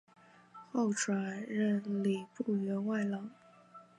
[0.71, 3.29] 后转任礼部员外郎。